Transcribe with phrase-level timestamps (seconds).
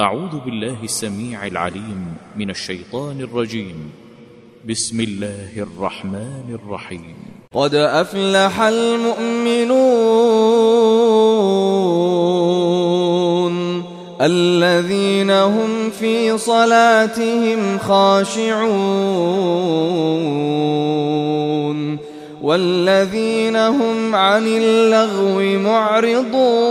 [0.00, 3.90] أعوذ بالله السميع العليم من الشيطان الرجيم.
[4.68, 7.16] بسم الله الرحمن الرحيم.
[7.54, 9.90] قد أفلح المؤمنون
[14.20, 18.60] الذين هم في صلاتهم خاشعون
[22.42, 26.70] والذين هم عن اللغو معرضون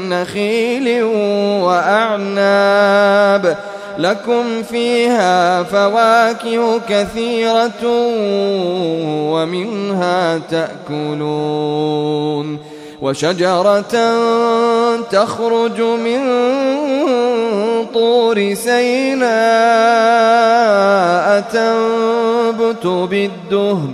[0.11, 1.03] نخيل
[1.63, 3.57] وأعناب.
[3.97, 7.83] لكم فيها فواكه كثيرة
[9.31, 11.91] ومنها تأكلون.
[13.01, 13.95] وشجرة
[15.11, 16.21] تخرج من
[17.93, 19.31] طور سيناء
[21.41, 23.93] تنبت بالدهن.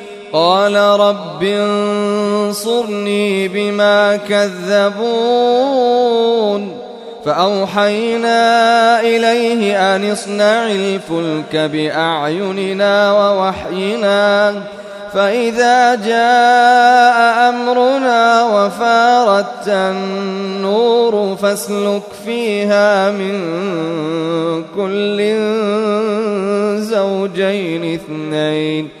[0.33, 5.01] قال رب انصرني بما كذبون.
[7.25, 14.53] فأوحينا إليه أن اصنع الفلك بأعيننا ووحينا.
[15.13, 23.41] فإذا جاء أمرنا وفارت النور فاسلك فيها من
[24.75, 25.17] كل
[26.81, 29.00] زوجين اثنين.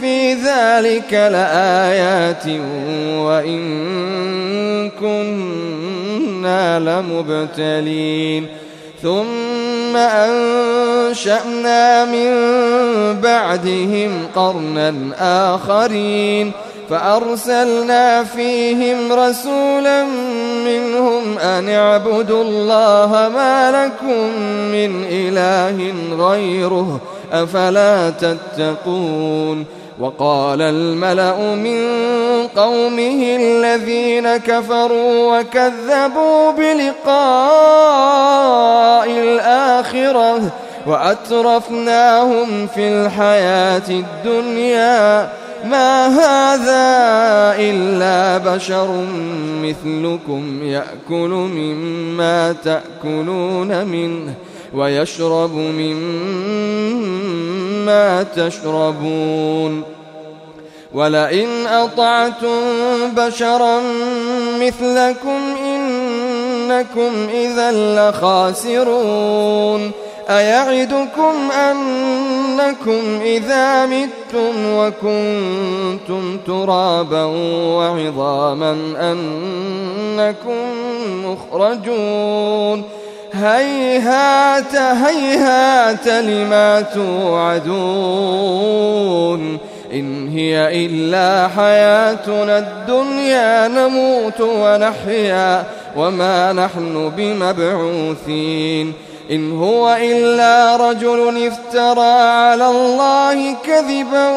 [0.00, 2.46] في ذلك لآيات
[3.18, 3.60] وإن
[5.00, 8.46] كنا لمبتلين.
[9.02, 12.30] ثم أنشأنا من
[13.20, 14.94] بعدهم قرنا
[15.54, 16.52] آخرين.
[16.90, 20.04] فأرسلنا فيهم رسولا
[20.64, 24.40] منهم أن اعبدوا الله ما لكم
[24.72, 25.94] من إله
[26.26, 27.00] غيره.
[27.32, 29.64] أفلا تتقون
[30.00, 31.86] وقال الملأ من
[32.56, 37.10] قومه الذين كفروا وكذبوا بلقاء
[39.10, 40.40] الآخرة
[40.86, 45.28] وأترفناهم في الحياة الدنيا
[45.64, 46.88] ما هذا
[47.60, 49.04] إلا بشر
[49.62, 54.34] مثلكم يأكل مما تأكلون منه
[54.74, 56.22] ويشرب مما
[58.22, 59.82] تشربون.
[60.94, 62.60] ولئن أطعتم
[63.16, 63.80] بشرا
[64.60, 67.72] مثلكم إنكم إذا
[68.10, 69.90] لخاسرون.
[70.30, 77.24] أيعدكم أنكم إذا متم وكنتم ترابا
[77.74, 80.64] وعظاما أنكم
[81.24, 82.97] مخرجون.
[83.32, 87.68] هيهات هيهات لما توعدون
[89.92, 95.64] إن هي إلا حياتنا الدنيا نموت ونحيا
[95.96, 98.92] وما نحن بمبعوثين.
[99.30, 104.28] إن هو إلا رجل افترى على الله كذبا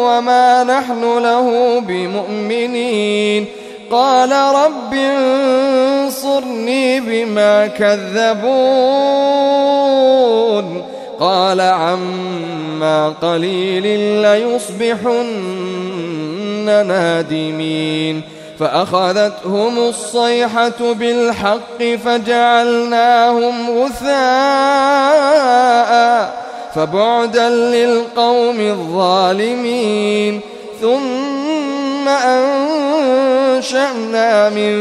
[0.00, 3.46] وما نحن له بمؤمنين.
[3.90, 8.44] قال رب انصرني بما كذبون.
[11.20, 13.86] قال عما قليل
[14.22, 15.26] ليصبحن
[16.64, 18.22] نادمين.
[18.60, 25.14] فأخذتهم الصيحة بالحق فجعلناهم غثاء
[26.74, 30.40] فبعدا للقوم الظالمين.
[30.80, 31.83] ثم
[33.58, 34.00] أنشأنا
[34.50, 34.74] من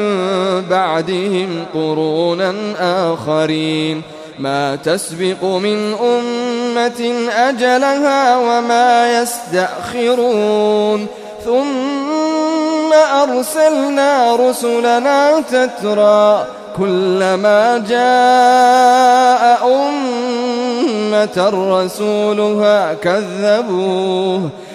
[0.69, 4.01] بعدهم قرونا آخرين.
[4.39, 11.07] ما تسبق من أمة أجلها وما يستأخرون.
[11.45, 16.45] ثم أرسلنا رسلنا تترى
[16.77, 21.49] كلما جاء أمة
[21.83, 24.49] رسولها كذبوه.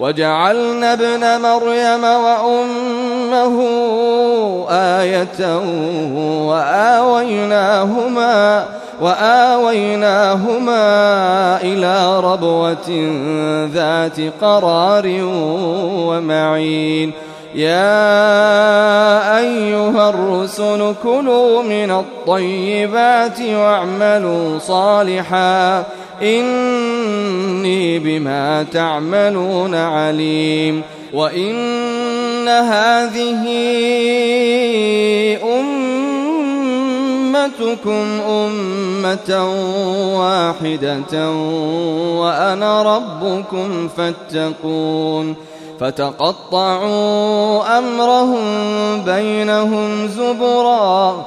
[0.00, 3.56] وجعلنا ابن مريم وأمه
[4.70, 5.58] آية
[6.46, 8.36] وآويناهما
[9.00, 10.76] وآويناهما
[11.62, 12.90] إلى ربوة
[13.74, 15.06] ذات قرار
[16.08, 17.12] ومعين.
[17.54, 25.84] يا أيها الرسل كلوا من الطيبات واعملوا صالحا
[27.06, 30.82] إني بما تعملون عليم
[31.14, 33.46] وإن هذه
[37.34, 39.30] أمتكم أمة
[40.18, 41.30] واحدة
[42.20, 45.34] وأنا ربكم فاتقون
[45.80, 48.44] فتقطعوا أمرهم
[49.04, 51.26] بينهم زبرا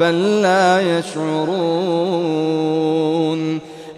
[0.00, 1.68] بل لا يشعرون.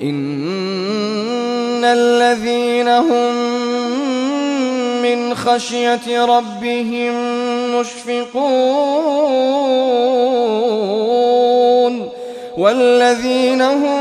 [0.03, 3.35] إن الذين هم
[5.03, 7.15] من خشية ربهم
[7.81, 8.61] مشفقون.
[12.59, 14.01] والذين هم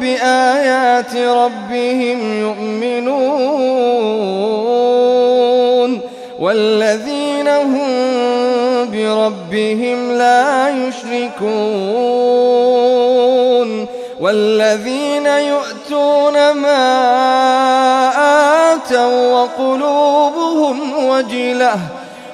[0.00, 3.78] بآيات ربهم يؤمنون.
[6.40, 8.37] والذين هم
[8.90, 11.48] بربهم لا يشركون
[14.20, 16.88] والذين يؤتون ما
[18.74, 21.76] آتوا وقلوبهم وجلة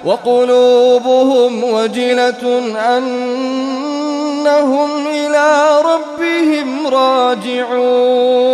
[0.04, 2.58] وقلوبهم وجلة
[2.96, 8.44] أنهم إلى ربهم راجعون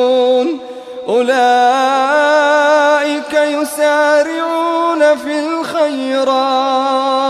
[1.08, 1.40] أولئك
[3.34, 7.29] يسارعون في الخيرات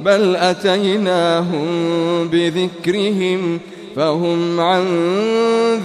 [0.00, 1.68] بل أتيناهم
[2.28, 3.60] بذكرهم
[3.96, 4.86] فهم عن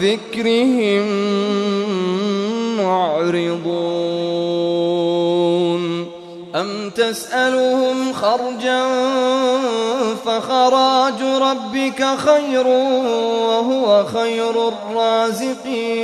[0.01, 1.05] ذكرهم
[2.77, 4.03] معرضون.
[6.55, 8.83] أم تسألهم خرجا
[10.25, 12.67] فخراج ربك خير
[13.47, 16.03] وهو خير الرازقين.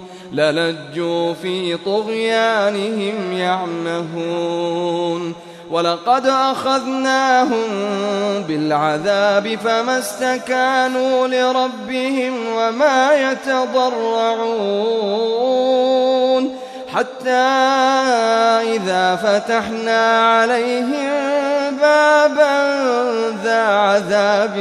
[0.33, 4.71] للجوا في طغيانهم يعمهون.
[5.71, 7.67] ولقد أخذناهم
[8.47, 14.21] بالعذاب فما استكانوا لربهم وما يتضرعون.
[16.93, 17.29] حتى
[18.75, 21.11] إذا فتحنا عليهم
[21.81, 22.81] بابا
[23.43, 24.55] ذا عذاب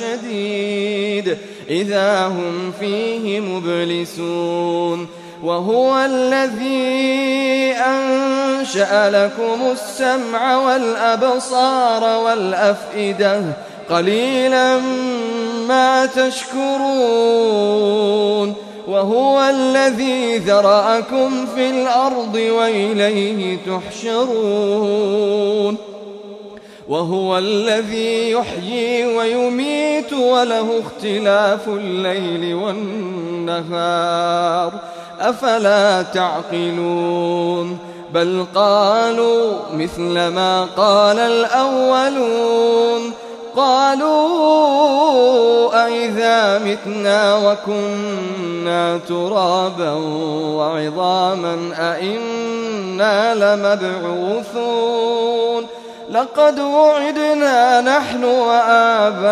[0.00, 1.38] شديد.
[1.72, 5.08] إذا هم فيه مبلسون
[5.42, 13.42] وهو الذي أنشأ لكم السمع والأبصار والأفئدة
[13.90, 14.78] قليلا
[15.68, 16.72] ما تشكرون
[18.88, 25.12] وهو الذي ذرأكم في الأرض وإليه تحشرون
[26.88, 34.72] وهو الذي يحيي ويميت وله اختلاف الليل والنهار.
[35.20, 37.78] أفلا تعقلون؟
[38.14, 43.12] بل قالوا مثل ما قال الأولون.
[43.56, 44.66] قالوا
[45.86, 49.92] أئذا متنا وكنا ترابا
[50.56, 55.66] وعظاما أئنا لمبعوثون.
[56.12, 59.24] لقد وعدنا نحن وآباؤنا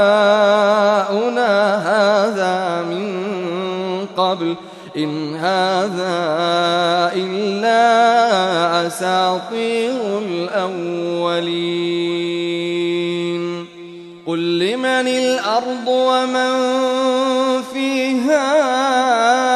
[1.76, 4.56] هذا من قبل
[4.96, 6.16] إن هذا
[7.14, 11.60] إلا أساطير الأولين.
[14.26, 16.52] قل لمن الأرض ومن
[17.72, 19.49] فيها؟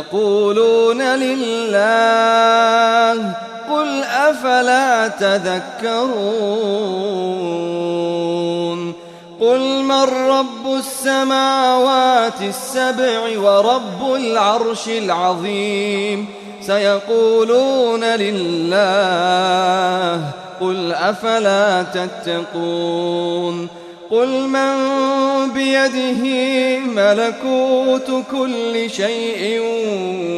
[0.00, 1.72] سيقولون لله
[3.70, 6.20] قل أفلا تذكرون
[9.40, 16.26] قل من رب السماوات السبع ورب العرش العظيم
[16.60, 19.10] سيقولون لله
[20.60, 23.68] قل أفلا تتقون
[24.10, 24.74] قل من
[25.54, 26.22] بيده
[26.78, 29.60] ملكوت كل شيء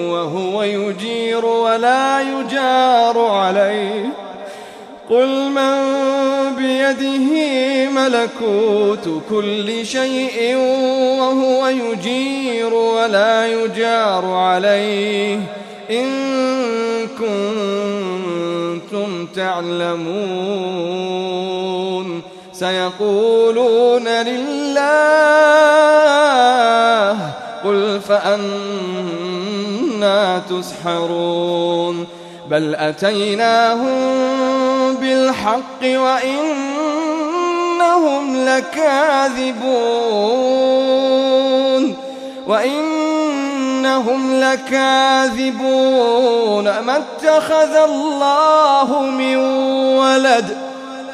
[0.09, 4.13] وهو يجير ولا يجار عليه.
[5.11, 5.73] قل من
[6.57, 7.31] بيده
[7.91, 10.57] ملكوت كل شيء
[11.19, 15.41] وهو يجير ولا يجار عليه.
[15.91, 16.09] إن
[17.19, 20.93] كنتم تعلمون.
[22.63, 24.79] سيقولون لله
[27.65, 29.63] قل فأنا
[30.51, 32.07] تسحرون
[32.51, 33.95] بل أتيناهم
[34.95, 36.37] بالحق وإنهم
[38.45, 39.63] لكاذبون
[42.47, 45.55] وإنهم لكاذبون
[46.65, 49.37] ما اتخذ الله من
[49.97, 50.72] ولد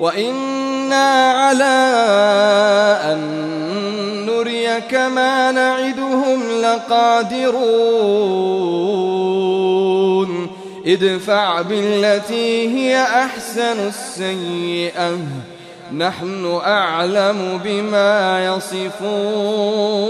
[0.00, 1.80] وإنا على
[3.04, 3.20] أن
[4.26, 7.90] نريك ما نعدهم لقادرون
[10.86, 15.18] ادفع بالتي هي أحسن السيئة
[15.92, 20.09] نحن أعلم بما يصفون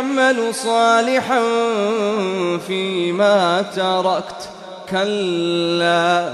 [0.00, 1.40] أعمل صالحا
[2.66, 4.48] فيما تركت.
[4.90, 6.28] كلا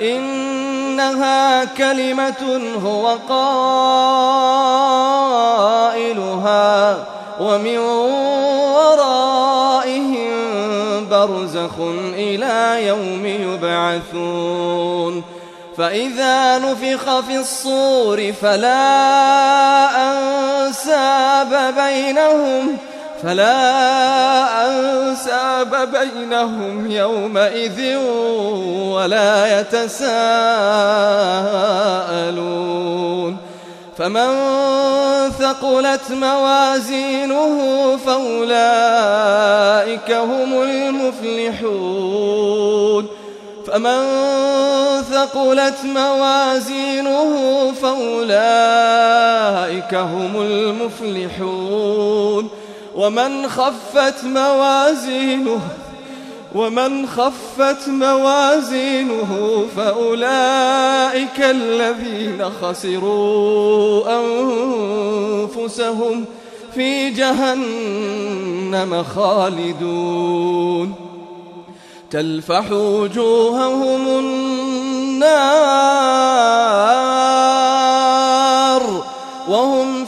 [0.00, 3.16] إنها كلمة هو
[5.88, 6.96] قائلها
[7.40, 7.78] ومن
[8.74, 10.32] ورائهم
[11.10, 11.72] برزخ
[12.14, 15.22] إلى يوم يبعثون.
[15.78, 18.82] فإذا نفخ في الصور فلا
[20.12, 22.76] أنساب بينهم
[23.22, 27.96] فلا أنساب بينهم يومئذ
[28.92, 30.12] ولا يتساءلون.
[33.98, 34.30] فمن
[35.38, 37.56] ثقلت موازينه
[38.06, 42.02] فأولئك هم المفلحون.
[43.66, 44.02] فمن
[45.12, 47.32] ثقلت موازينه
[47.82, 48.32] فأولئك
[49.94, 52.48] هم المفلحون.
[52.96, 55.60] ومن خفت موازينه
[56.54, 64.04] ومن خفت موازينه فأولئك الذين خسروا
[65.56, 66.24] أنفسهم
[66.74, 70.94] في جهنم خالدون.
[72.10, 74.52] تلفح وجوههم النار
[79.48, 80.04] وهم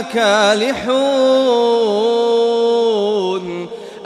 [0.00, 1.82] كالحون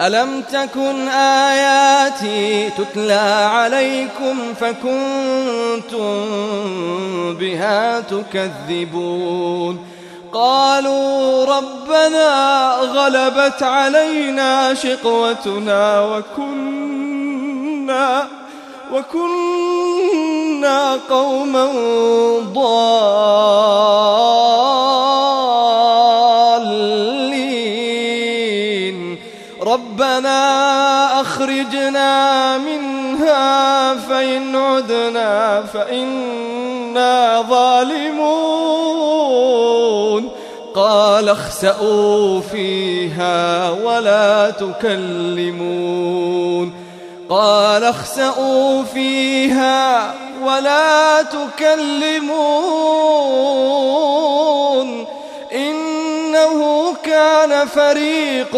[0.00, 6.24] ألم تكن آياتي تتلى عليكم فكنتم
[7.34, 9.86] بها تكذبون؟
[10.32, 18.26] قالوا ربنا غلبت علينا شقوتنا وكنا
[18.92, 21.66] وكنا قوما
[22.54, 24.65] ضالين.
[29.76, 38.56] ربنا أخرجنا منها فإن عدنا فإنا ظالمون.
[40.74, 45.66] قال اخسأوا فيها ولا تكلمون.
[47.28, 52.46] قال اخسأوا فيها ولا تكلمون.
[56.46, 58.56] إنه كان فريق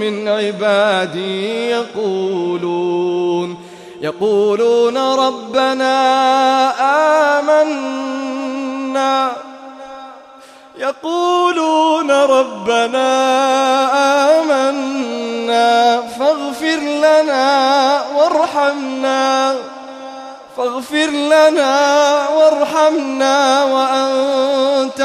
[0.00, 3.56] من عبادي يقولون
[4.00, 5.94] يقولون ربنا
[7.40, 9.32] آمنا.
[10.78, 13.08] يقولون ربنا
[14.40, 16.00] آمنا.
[16.18, 19.54] فاغفر لنا وارحمنا.
[20.56, 23.64] فاغفر لنا وارحمنا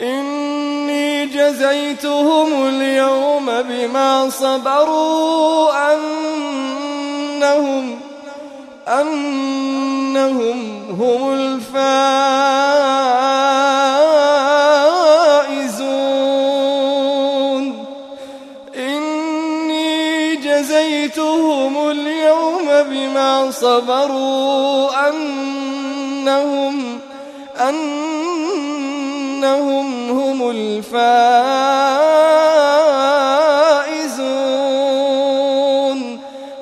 [0.00, 8.00] إني جزيتهم اليوم بما صبروا أنهم
[8.88, 11.70] أنهم هم الفائزون.
[18.76, 26.98] إني جزيتهم اليوم بما صبروا أنهم
[27.60, 28.69] أنهم
[29.44, 31.40] هم الفائزون.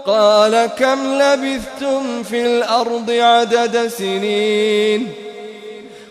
[0.07, 5.13] قال كم لبثتم في الأرض عدد سنين؟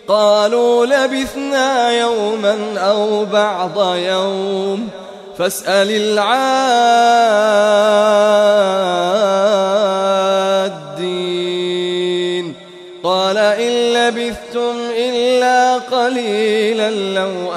[0.08, 4.88] قالوا لبثنا يوما أو بعض يوم.
[5.38, 6.58] فاسأل العادين.
[13.04, 17.52] قال إن لبثتم إلا قليلا لو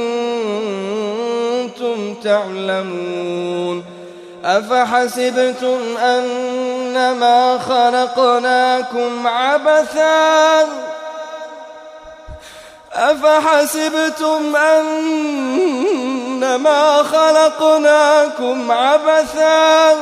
[2.15, 3.85] تعلمون
[4.45, 10.67] أفحسبتم أنما خلقناكم عبثا
[12.93, 15.83] أفحسبتم أنما
[17.03, 19.95] خلقناكم عبثا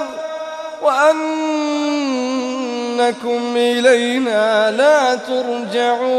[2.96, 6.16] وأنكم إلينا لا ترجعون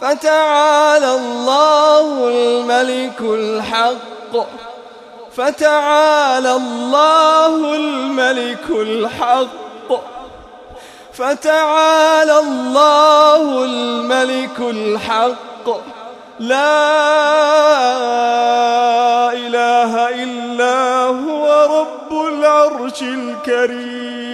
[0.00, 4.46] فتعالى الله الملك الحق
[5.36, 9.48] فتعالى الله الملك الحق
[11.12, 15.68] فتعالى الله الملك الحق
[16.42, 16.82] لا
[19.32, 21.44] إله إلا هو
[21.78, 24.32] رب العرش الكريم.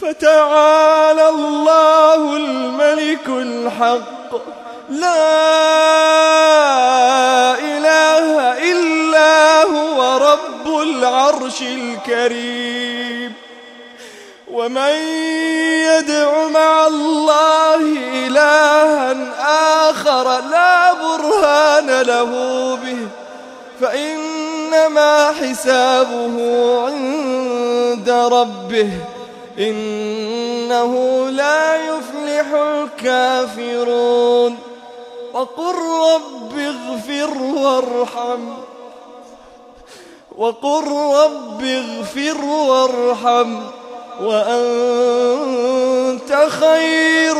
[0.00, 4.32] فتعالى الله الملك الحق.
[4.90, 5.24] لا
[7.58, 8.26] إله
[8.72, 9.98] إلا هو
[10.30, 12.63] رب العرش الكريم.
[20.40, 22.30] لا برهان له
[22.76, 22.98] به
[23.80, 26.36] فإنما حسابه
[26.86, 28.90] عند ربه
[29.58, 34.58] إنه لا يفلح الكافرون.
[35.34, 35.74] وقل
[36.14, 38.48] رب اغفر وارحم
[40.38, 43.60] وقل رب اغفر وارحم
[44.22, 45.16] وأنت
[46.48, 47.36] خير